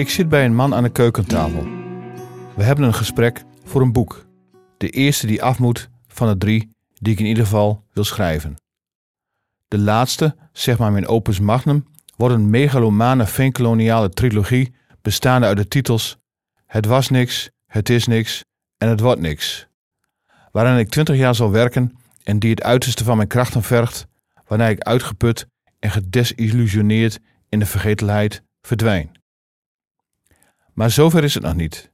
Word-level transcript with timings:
Ik 0.00 0.10
zit 0.10 0.28
bij 0.28 0.44
een 0.44 0.54
man 0.54 0.74
aan 0.74 0.82
de 0.82 0.90
keukentafel. 0.90 1.62
We 2.56 2.62
hebben 2.62 2.84
een 2.84 2.94
gesprek 2.94 3.44
voor 3.64 3.80
een 3.80 3.92
boek. 3.92 4.26
De 4.76 4.90
eerste 4.90 5.26
die 5.26 5.42
af 5.42 5.58
moet 5.58 5.88
van 6.08 6.28
de 6.28 6.38
drie 6.38 6.70
die 6.94 7.12
ik 7.12 7.18
in 7.18 7.26
ieder 7.26 7.44
geval 7.44 7.84
wil 7.92 8.04
schrijven. 8.04 8.56
De 9.68 9.78
laatste, 9.78 10.36
zeg 10.52 10.78
maar 10.78 10.92
mijn 10.92 11.06
opus 11.06 11.40
magnum, 11.40 11.86
wordt 12.16 12.34
een 12.34 12.50
megalomane 12.50 13.26
veenkoloniale 13.26 14.08
trilogie 14.08 14.74
bestaande 15.02 15.46
uit 15.46 15.56
de 15.56 15.68
titels 15.68 16.16
Het 16.66 16.86
was 16.86 17.08
niks, 17.08 17.50
Het 17.66 17.88
is 17.88 18.06
niks 18.06 18.44
en 18.78 18.88
Het 18.88 19.00
wordt 19.00 19.20
niks. 19.20 19.66
Waarin 20.52 20.78
ik 20.78 20.88
twintig 20.88 21.16
jaar 21.16 21.34
zal 21.34 21.50
werken 21.50 21.96
en 22.22 22.38
die 22.38 22.50
het 22.50 22.62
uiterste 22.62 23.04
van 23.04 23.16
mijn 23.16 23.28
krachten 23.28 23.62
vergt, 23.62 24.06
waarna 24.46 24.68
ik 24.68 24.80
uitgeput 24.80 25.46
en 25.78 25.90
gedesillusioneerd 25.90 27.18
in 27.48 27.58
de 27.58 27.66
vergetelheid 27.66 28.42
verdwijn. 28.60 29.19
Maar 30.80 30.90
zover 30.90 31.24
is 31.24 31.34
het 31.34 31.42
nog 31.42 31.54
niet. 31.54 31.90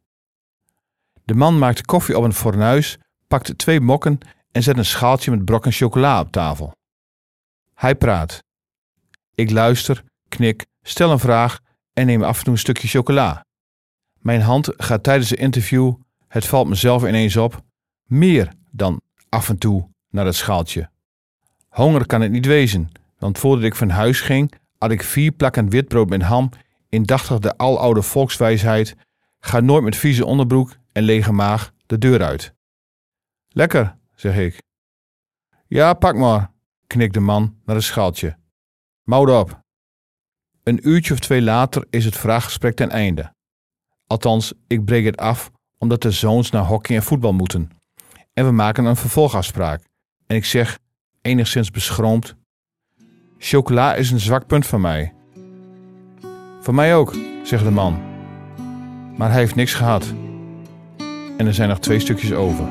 De 1.25 1.35
man 1.35 1.59
maakt 1.59 1.85
koffie 1.85 2.19
op 2.19 2.25
een 2.25 2.33
fornuis, 2.33 2.99
pakt 3.27 3.59
twee 3.59 3.81
mokken 3.81 4.19
en 4.53 4.63
zet 4.63 4.79
een 4.79 4.85
schaaltje 4.85 5.31
met 5.31 5.45
brokken 5.45 5.73
chocola 5.73 6.21
op 6.21 6.33
tafel. 6.33 6.73
Hij 7.75 7.95
praat. 7.95 8.43
Ik 9.35 9.51
luister, 9.51 10.05
knik, 10.29 10.67
stel 10.83 11.11
een 11.11 11.19
vraag 11.19 11.61
en 11.93 12.07
neem 12.07 12.23
af 12.23 12.39
en 12.39 12.45
toe 12.45 12.53
een 12.53 12.59
stukje 12.59 12.89
chocola. 12.89 13.45
Mijn 14.19 14.41
hand 14.41 14.73
gaat 14.77 15.03
tijdens 15.03 15.31
het 15.31 15.39
interview, 15.39 15.95
het 16.29 16.47
valt 16.47 16.69
mezelf 16.69 17.07
ineens 17.07 17.37
op, 17.37 17.63
meer 18.05 18.53
dan 18.71 19.01
af 19.29 19.49
en 19.49 19.59
toe 19.59 19.89
naar 20.11 20.27
het 20.27 20.37
schaaltje. 20.37 20.91
Honger 21.69 22.07
kan 22.07 22.21
het 22.21 22.31
niet 22.31 22.47
wezen, 22.47 22.89
want 23.19 23.39
voordat 23.39 23.65
ik 23.65 23.75
van 23.75 23.91
huis 23.91 24.21
ging, 24.21 24.53
had 24.79 24.91
ik 24.91 25.03
vier 25.03 25.33
plakken 25.33 25.71
witbrood 25.71 26.09
met 26.09 26.23
ham, 26.23 26.51
indachtig 26.89 27.39
de 27.39 27.57
aloude 27.57 28.03
volkswijsheid, 28.03 28.97
ga 29.39 29.61
nooit 29.61 29.85
met 29.85 29.97
vieze 29.97 30.25
onderbroek 30.25 30.77
en 30.93 31.03
lege 31.03 31.33
maag 31.33 31.73
de 31.87 31.99
deur 31.99 32.23
uit. 32.23 32.55
Lekker, 33.49 33.97
zeg 34.15 34.37
ik. 34.37 34.63
Ja, 35.67 35.95
pak 35.95 36.17
maar, 36.17 36.51
knikt 36.87 37.15
de 37.15 37.21
man 37.21 37.57
naar 37.65 37.77
het 37.77 37.85
schaaltje. 37.85 38.37
Moud 39.03 39.31
op. 39.31 39.61
Een 40.63 40.89
uurtje 40.89 41.13
of 41.13 41.19
twee 41.21 41.43
later 41.43 41.87
is 41.91 42.05
het 42.05 42.17
vraaggesprek 42.17 42.77
ten 42.77 42.91
einde. 42.91 43.35
Althans, 44.07 44.53
ik 44.67 44.85
breek 44.85 45.05
het 45.05 45.17
af 45.17 45.51
omdat 45.79 46.03
de 46.03 46.11
zoons 46.11 46.51
naar 46.51 46.65
hockey 46.65 46.97
en 46.97 47.03
voetbal 47.03 47.33
moeten. 47.33 47.71
En 48.33 48.45
we 48.45 48.51
maken 48.51 48.85
een 48.85 48.97
vervolgafspraak. 48.97 49.85
En 50.27 50.37
ik 50.37 50.45
zeg, 50.45 50.79
enigszins 51.23 51.71
beschroomd: 51.71 52.35
Chocola 53.39 53.95
is 53.95 54.11
een 54.11 54.21
zwak 54.21 54.47
punt 54.47 54.67
van 54.67 54.81
mij. 54.81 55.16
Voor 56.67 56.75
mij 56.75 56.97
ook, 56.97 57.15
zegt 57.43 57.65
de 57.65 57.71
man. 57.71 57.99
Maar 59.17 59.31
hij 59.31 59.41
heeft 59.41 59.55
niks 59.55 59.75
gehad. 59.75 60.15
En 61.37 61.47
er 61.47 61.55
zijn 61.55 61.69
nog 61.69 61.79
twee 61.79 61.99
stukjes 61.99 62.33
over. 62.33 62.65